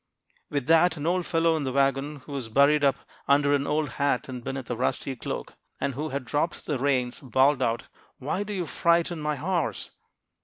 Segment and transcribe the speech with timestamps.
[0.49, 2.95] With that, an old fellow in the wagon, who was buried up
[3.27, 7.19] under an old hat and beneath a rusty cloak, and who had dropped the reins,
[7.19, 7.83] bawled out,
[8.17, 9.91] 'Why do you frighten my horse?'